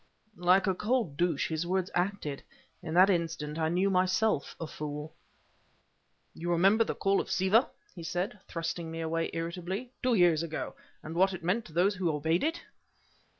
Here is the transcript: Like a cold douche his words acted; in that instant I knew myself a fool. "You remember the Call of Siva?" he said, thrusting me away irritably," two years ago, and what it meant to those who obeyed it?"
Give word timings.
Like 0.39 0.65
a 0.65 0.73
cold 0.73 1.15
douche 1.15 1.47
his 1.49 1.67
words 1.67 1.91
acted; 1.93 2.41
in 2.81 2.95
that 2.95 3.11
instant 3.11 3.59
I 3.59 3.69
knew 3.69 3.91
myself 3.91 4.55
a 4.59 4.65
fool. 4.65 5.13
"You 6.33 6.49
remember 6.49 6.83
the 6.83 6.95
Call 6.95 7.21
of 7.21 7.29
Siva?" 7.29 7.69
he 7.93 8.01
said, 8.01 8.39
thrusting 8.47 8.89
me 8.89 9.01
away 9.01 9.29
irritably," 9.31 9.91
two 10.01 10.15
years 10.15 10.41
ago, 10.41 10.73
and 11.03 11.13
what 11.13 11.33
it 11.35 11.43
meant 11.43 11.65
to 11.65 11.73
those 11.73 11.97
who 11.97 12.09
obeyed 12.09 12.43
it?" 12.43 12.63